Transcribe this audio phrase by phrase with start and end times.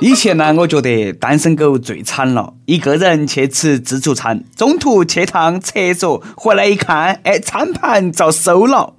[0.00, 8.94] 以前呢，我觉得单身狗最惨了，一个人去吃自助餐，中途去趟厕所，回来一看，哎，餐盘遭收了。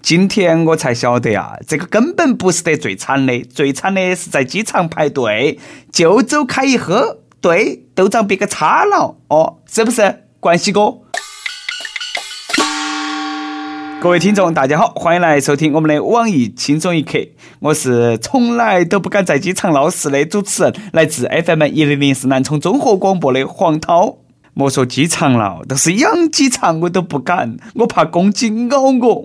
[0.00, 5.58] 今天我才晓得啊，这个根本不是得最惨的，最惨的是在机场排队，
[5.90, 10.24] 就走开一喝，对，都遭别个擦了，哦，是不是？
[10.40, 11.03] 冠希哥。
[14.04, 17.18] 各位听众，大家好，欢迎来收听我们的网易轻松一刻。
[17.58, 24.16] 我是从来都不敢在机场闹事的主持人，来自 FM 一零零四南充综合广播的黄涛。
[24.52, 29.24] 莫说机场了，都是养鸡场我都不敢，我怕公鸡咬我。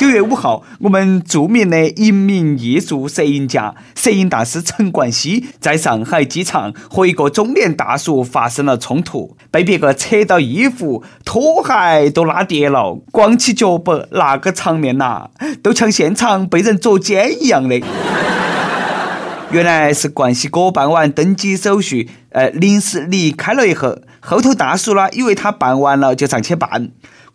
[0.00, 15.28] 九月五号，我们著名的一名艺术摄影家、摄影大师陈冠希在上海机场和一个中年大叔发生了冲突，被别个扯到衣服、拖鞋都拉跌了，光起脚板，那个场面呐，
[15.62, 17.78] 都像现场被人捉奸一样的。
[19.52, 26.88] 原来是冠希哥办完登机手续，呃，临时离开了以后，后头大叔呢，以为他办完了就上去办。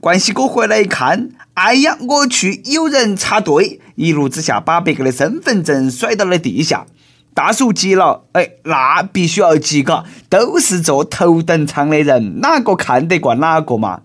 [0.06, 3.81] 冠希哥回来一看，哎呀，我去，有人插队！
[3.95, 6.86] 一怒之下，把别个的身份证甩到了地下。
[7.34, 14.02] 大叔急了，哎，那必须要急嘎，都是坐头等舱的人，哪个看得惯哪个嘛？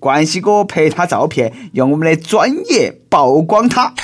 [0.00, 3.94] 冠希哥拍他照片，用我们的专业曝光他。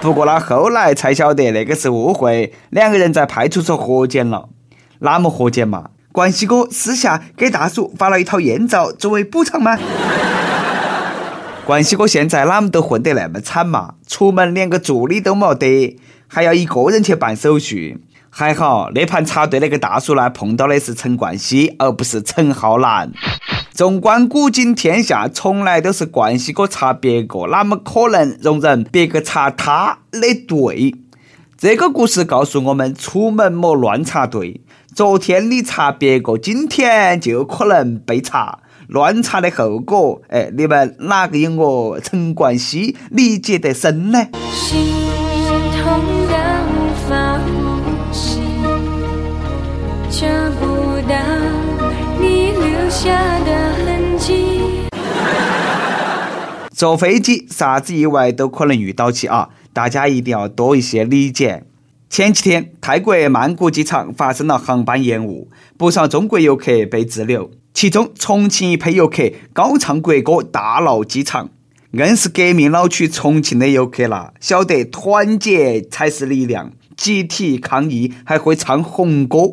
[0.00, 4.48] 不过呢，后来才晓得那个是误会，两个人在派出所和解了。
[4.98, 5.90] 哪么和解嘛？
[6.18, 9.78] 冠希哥私下给大叔发了一套艳照作为补偿吗？
[11.64, 13.94] 冠希哥现在哪么都混得那么惨嘛？
[14.04, 18.02] 出门连个助理都没得，还要一个人去办手续。
[18.30, 23.12] 还好那盘插队那个大叔呢，碰到的是陈冠希，而不是陈浩南。
[23.70, 30.96] 纵观古今天下，从来都是冠希哥插别个，哪么可能容忍别个插他的队？
[31.56, 34.60] 这个故事告诉我们：出门莫乱插队。
[34.98, 38.58] 昨天你查别个，今天就可能被查。
[38.88, 44.26] 乱查的后果，哎，你们哪个有我陈冠希理解得深呢？
[44.50, 44.92] 心
[45.70, 46.34] 痛的
[46.66, 48.40] 无法呼吸，
[50.10, 50.26] 找
[50.58, 50.66] 不
[51.08, 51.14] 到
[52.18, 53.52] 你留下的
[53.86, 54.58] 痕迹。
[56.74, 59.50] 坐飞机啥子意外都可能遇到起啊！
[59.72, 61.62] 大家一定要多一些理解。
[62.10, 67.50] 前几天，泰国曼谷机场发生了航班延误，不少中国游客被滞留。
[67.74, 71.50] 其中，重庆一批游客高唱国歌，大闹机场，
[71.92, 79.52] 硬是革命老区重庆的游客啦，晓得团结才是力量，集体抗议还会唱红歌。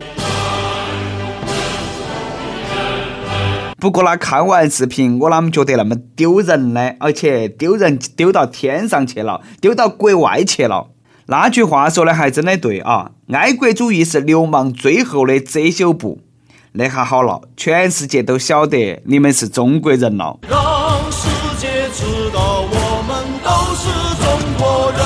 [3.77, 6.93] 不过呢，看完视频，我哪么觉得那么丢人呢？
[6.99, 10.87] 而且丢人丢到天上去了，丢到国外去了。
[11.27, 13.09] 那句话说的还真的对啊！
[13.33, 16.19] 爱国主义是流氓最后的遮羞布。
[16.73, 20.37] 那下好了，全世界都晓得你们是中国人了。
[20.47, 21.27] 让世
[21.57, 23.89] 界知道我们都是
[24.21, 24.27] 中
[24.59, 24.99] 国人。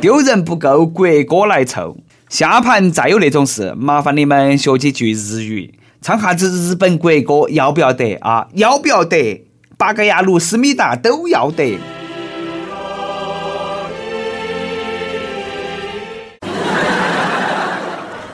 [0.00, 1.96] 丢人不够，国歌来凑。
[2.28, 8.48] 下盘再有那种事，麻烦你们学几句日语，唱下子日本国歌，要不要得啊？
[8.54, 9.46] 要不要得？
[9.78, 11.78] 八格牙路、思密达都要得。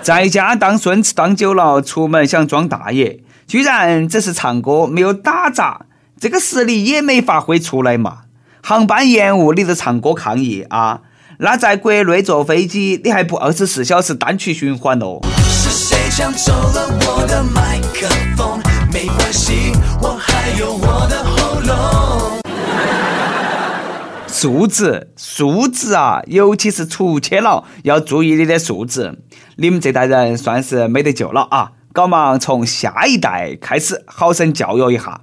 [0.09, 5.83] 在家当孙子当久了，出门想装大爷，居然只是唱歌没有打杂，
[6.19, 8.21] 这个实力也没发挥出来嘛！
[8.63, 11.03] 航班延误你都唱歌抗议啊？
[11.41, 15.21] 那在国内坐飞机你还不二十四小时单曲循环哦？
[15.47, 18.59] 是谁抢走了我的麦克风？
[18.91, 22.41] 没关系，我还有我的喉咙。
[24.27, 26.23] 素质，素质啊！
[26.29, 29.19] 尤其是出去了，要注意你的素质。
[29.61, 31.73] 你们这代人算是没得救了啊！
[31.93, 35.23] 赶忙从下一代开始好生教育一下。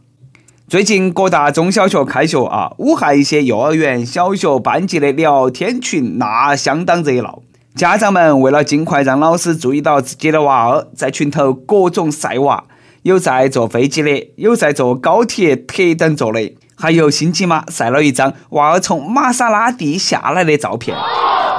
[0.68, 7.44] 最近各大中小学开学啊，武汉一些幼儿园、小学班级的聊天群那相当热闹。
[7.76, 12.66] 家长们为了尽快让老师注意到自己的娃儿，在群头各种晒娃，
[13.06, 20.98] 有在坐飞机的，有在坐高铁特等座的，还有星期妈晒了一张娃儿从玛莎拉蒂下来的照片。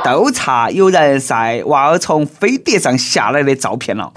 [0.02, 4.12] 都差有人晒娃儿从飞碟上下来的照片了，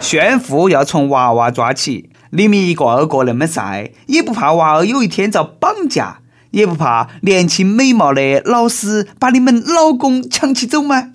[0.00, 2.10] 炫富要从娃娃抓起。
[2.30, 6.18] 你们一个二个那么晒，也不怕娃儿有一天遭绑架，
[6.50, 11.10] 也不怕年轻美貌的老师把你们老公抢起走吗？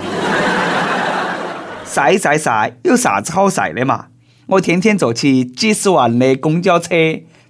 [1.84, 4.06] 晒晒晒，有啥子好晒的嘛？
[4.50, 6.90] 我天天坐起几十万的公交车，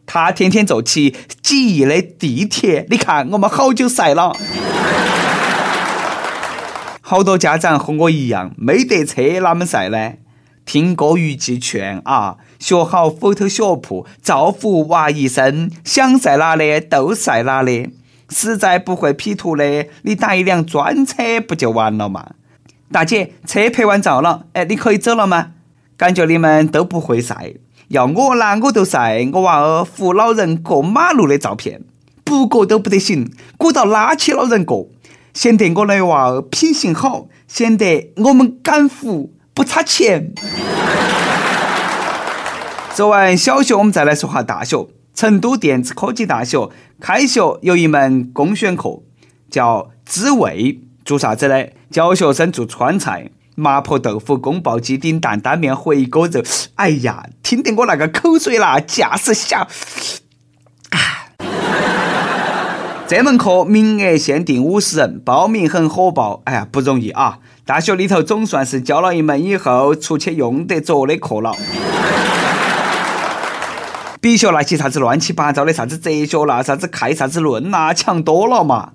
[0.06, 4.36] 他天天坐起几亿的地铁，你看我们好久晒了。
[7.00, 10.16] 好多家长和我一样，没得车哪么晒呢？
[10.66, 17.92] 听过余记劝啊，学好 Photoshop，造福娃一生，想晒哪里都晒哪里。
[18.30, 22.32] 实在不会 P 图的，你打一辆专车不就完了吗？
[22.92, 25.52] 大姐，车拍完照了，哎，你可以走了吗？
[26.00, 27.56] 感觉你们都不会晒。
[27.90, 31.82] 要我拿我都晒我娃儿扶老人过马路的照片，
[32.24, 34.88] 不过都不得行，鼓到拉起老人过，
[35.34, 40.32] 显得我的娃儿品行好，显得我们敢扶不差钱。
[42.96, 44.88] 说完小学，我们再来说下大学。
[45.14, 46.70] 成都电子科技大学
[47.02, 49.02] 开学有一门公选课，
[49.52, 51.66] 叫滋味，做啥子呢？
[51.92, 53.30] 教学生做川菜。
[53.60, 56.42] 麻婆豆腐、宫保鸡丁、担担面、回锅肉，
[56.76, 59.68] 哎呀，听得我那个口水啦，架势小。
[63.08, 66.42] 这门课名额限定五十人，报名很火爆。
[66.46, 67.40] 哎呀，不容易啊！
[67.66, 71.56] 大学里头总算是教了一门以后出去用得着的课了。
[74.22, 78.94] 比学那些啥子乱七八糟的啥子哲学啦、啥子开啥子论啦，强多了嘛。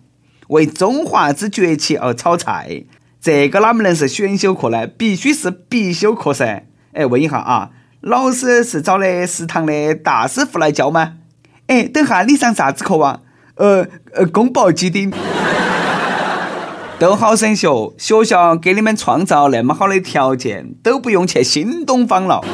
[0.48, 2.84] 为中华之崛起而炒菜。
[3.24, 4.86] 这个哪么能是选修课呢？
[4.86, 6.64] 必须是必修课噻！
[6.92, 7.70] 哎，问一下啊，
[8.02, 11.14] 老师是找的食堂的大师傅来教吗？
[11.68, 13.20] 哎，等下你上啥子课啊？
[13.54, 15.10] 呃呃，宫保鸡丁。
[16.98, 22.44] 都好生学，学校给你们创造那么好的条件，都不用去新东方了。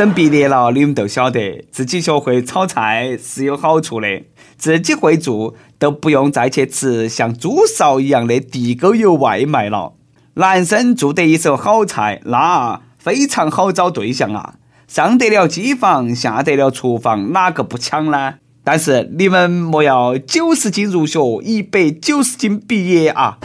[0.00, 4.08] 等毕业了，你们都晓得自己学会炒菜是有好处的。
[4.56, 9.92] 自己会做，都不用再去吃像猪烧一样的地沟油外卖了。
[10.36, 14.54] 男生做得一手好菜，那非常好找对象啊！
[14.88, 18.36] 上得了机房，下得了厨房，哪个不抢呢？
[18.64, 23.36] 但是你们莫要九十斤入学，一百九十斤毕业啊！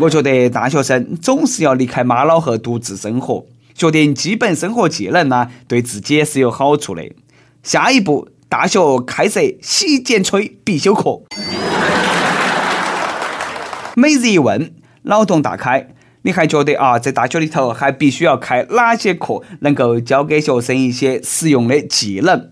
[0.00, 3.46] 我觉得大学生总是要离开妈老汉独自生活。
[3.78, 7.02] 决定基本生活技能呢，对自己也是有好处的。
[7.62, 11.22] 下一步，大学开设洗剪吹必修课。
[13.94, 15.90] 每日一问，脑洞大开。
[16.22, 22.50] 你还觉得啊，在大学里头还必须要开哪些课，能够教给学生一些实用的技能？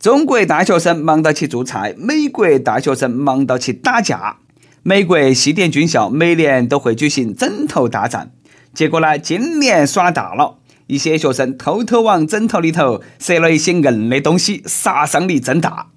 [0.00, 4.38] 中国大学生忙到去做菜，美国大学生忙到去打架。
[4.82, 8.32] 美国西点军校每年都会举行枕头大战。
[8.74, 15.88] 结果呢，今年耍大了，一些学生偷偷往枕头里头塞了一些硬的东西，杀伤力增大。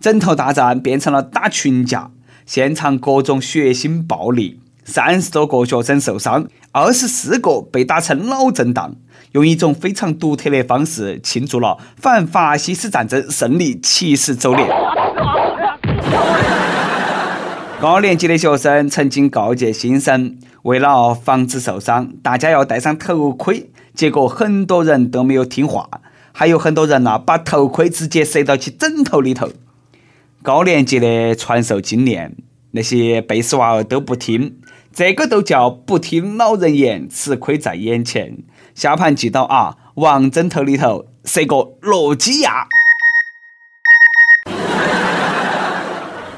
[0.00, 2.10] 枕头大战变成了打群架，
[2.46, 8.94] 现场各种血腥暴力，三十多个学生受伤，二十四个被打成脑震荡，
[9.32, 14.68] 用一种非常独特的方式庆祝了反法西斯战争胜利七十周年。
[17.80, 23.70] 高年级的学生曾经告诫新生，为了防止受伤，大家要戴上头盔。
[23.94, 25.88] 结果很多人都没有听话，
[26.32, 29.50] 还有很多人呐，把头盔直接塞到起枕头里头。
[30.42, 32.36] 高年级的传授经验，
[32.70, 34.56] 那些背时娃儿都不听，
[34.92, 38.38] 这个都叫不听老人言，吃亏在眼前。
[38.74, 42.66] 下盘记到啊，往枕头里头塞个诺基亚。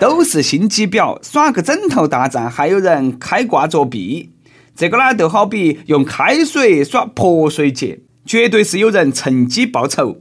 [0.05, 4.35] 都是心机婊，耍个枕头大战，还有人开挂作弊。
[4.77, 10.19] 这个呢，就好比用开水耍泼水节，绝对是有人趁机报仇。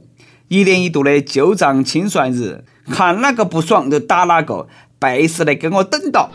[0.48, 6.30] 一年一度的旧账清算日，看哪个不爽就打哪个，背时的给我等到。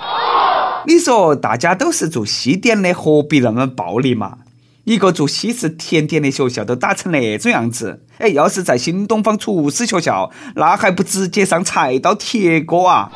[0.85, 4.37] 你说大家都是做西点的，何必那么暴力嘛？
[4.89, 13.11] 一个做西式甜点的学校都打成那种样子，哎，要是在新东方厨师学校，那还不直接上菜刀铁锅啊？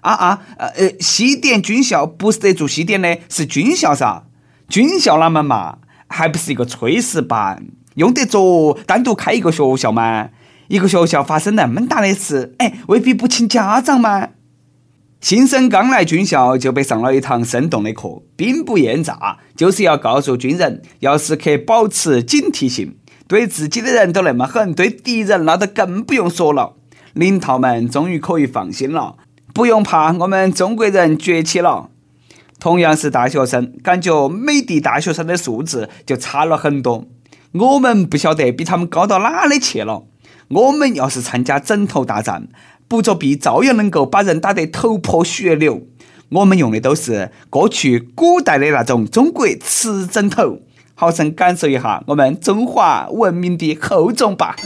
[0.00, 4.24] 啊啊，呃呃，西点军校不是得做西点的，是军校噻。
[4.70, 5.76] 军校哪么嘛，
[6.08, 7.62] 还不是一个炊事班，
[7.96, 10.30] 用得着单独开一个学校吗？
[10.68, 14.28] 一个学校发生那么大的事，哎，未必不请家长吗？
[15.22, 22.96] 新生刚来军校就被上了一堂生动的课，兵不厌诈，就是要告诉军人要时刻保持警惕性。
[23.28, 26.74] 对自己的人都那么狠，对敌人那都更不用说了。
[27.12, 29.14] 领导们终于可以放心了。
[29.54, 31.90] 不用怕，我们中国人崛起了。
[32.58, 37.06] 同样是大学生，感觉美的大学生的素质就差了很多。
[37.52, 40.02] 我们不晓得比他们高到哪里去了。
[40.48, 42.48] 我们要是参加枕头大战，
[42.92, 45.86] 不作弊照样能够把人打得头破血流。
[46.28, 50.58] 我们用的都是过去古代的那种中国瓷枕头，
[50.94, 54.56] 好生感受一下我们中华文明的厚重吧。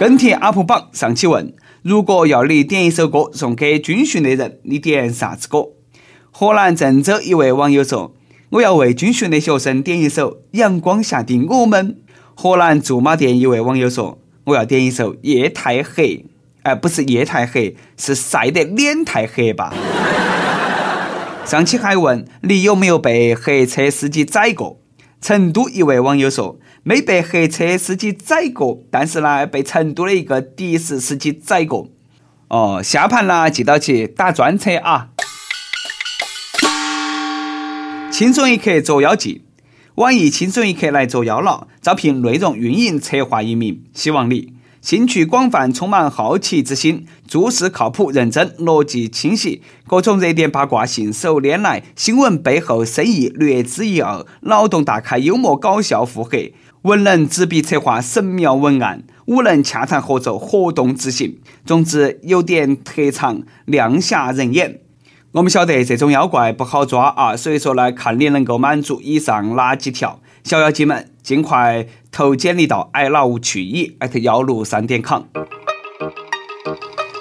[0.00, 5.68] 跟帖 UP 榜上期问：如果要你点一首歌送给军训的人，你点啥子歌？
[6.32, 8.16] 河南郑州一位网友说
[8.50, 11.90] ：“我要为军训的学生点一首《阳光下的我们》。”
[12.40, 14.16] 河南驻马店一位网友说
[14.46, 16.18] ：“我要点一首《夜太黑》。”
[16.62, 19.74] 哎，不是夜太黑，是晒得脸太黑吧？
[21.44, 24.78] 上期还问你有没有被黑车司机宰过？
[25.20, 26.60] 成都一位网友说。
[26.84, 31.88] 没被黑车司机宰过，但是呢，被成都的一个的士司机宰过。
[32.46, 35.08] 哦，下盘呢记到起打专车啊！
[38.12, 39.42] 轻松一刻捉妖记，
[39.98, 56.54] 网易轻松一刻来捉妖了，招聘内容运营策划一名，希望你兴趣广泛，充满好奇之心，做事靠谱认真，逻辑清晰，各种热点八卦信手拈来，新闻背后深意略知一二，脑洞大开，幽默搞笑，腹黑。
[56.82, 61.40] 文能执笔策划神妙文案，武能洽谈合作活动执行。
[61.66, 64.78] 总之有点特长，亮瞎人眼。
[65.32, 70.20] 我们晓得这种妖怪不好抓啊，所以说呢，看你能够满足以上哪几条。
[70.42, 75.24] 小妖精们，尽快投简历到 i love 去乙艾特幺六三点 com。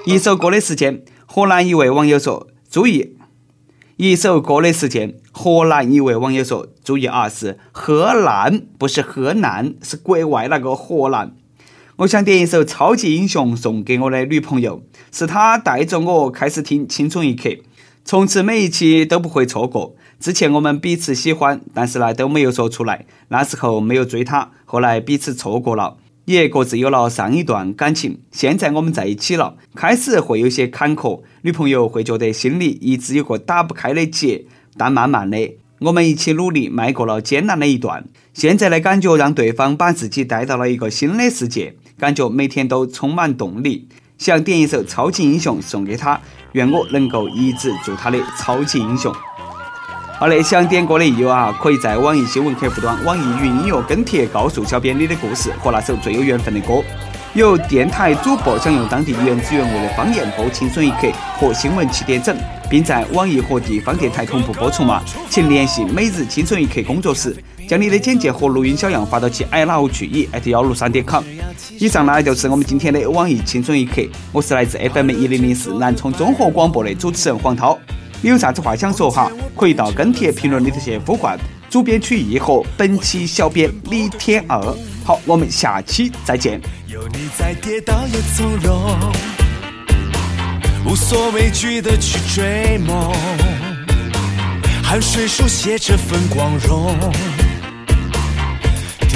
[0.06, 3.18] 一首歌的时间，河南一位网友说：“注意。”
[3.98, 11.36] 一首歌的时间，河南一位网友说：“注意啊，是河南，不是河南，是国外那个河南。”
[11.98, 17.50] 我想点一首《超级英雄》送给我的女朋友，是她带着我开始听《青春一刻》，
[18.08, 19.94] 从此每一期都不会错过。
[20.18, 25.98] 之前我们彼此喜欢，但是呢都没有说出来，那时候没有追她，后来彼此错过了。
[26.24, 29.58] 也各自有了上一段感情，现在我们在一起了。
[29.76, 34.46] 开始会有些坎坷，女朋友会觉得心里一直有个打不开的结，
[34.78, 38.06] 但慢慢的，我们一起努力迈过了艰难的一段。
[38.34, 43.90] 现在的感觉让对方把自己带到了一个新的世界，感觉每天都充满动力。
[44.18, 46.20] 想点一首《超级英雄》送给他，
[46.54, 49.14] 愿我能够一直做他的超级英雄。
[50.20, 56.84] 好嘞，想点歌的益友啊，可以在网易新闻客户端、网易云音乐跟帖告诉小编你的故事和那首最有缘分的歌。
[57.34, 61.08] 有电台主播想用当地原汁原味的方言播《青春一刻》
[61.40, 62.36] 和新闻七点整，
[62.68, 65.04] 并在网易和地方电台同步播出吗？
[65.30, 67.36] 请联系每日青春一刻工作室，
[67.68, 71.22] 将你的简介和录音小样发到其 i love 去一艾特幺六三点 com。
[71.78, 77.78] 以上呢就是我们今天的网易青春一刻，我是来自 FM 一零零四南充综合广播的主持人黄涛。
[78.22, 79.30] 你有啥子话想说哈？
[79.56, 81.38] 可以到跟帖评论里头去呼唤
[81.70, 84.60] 主编曲艺和本期小编李天二。
[85.04, 86.60] 好，我们下期再见。
[86.88, 88.98] 有你在，跌倒也从容，
[90.86, 93.14] 无所畏惧的去追梦，
[94.82, 96.96] 汗水书写这份光荣。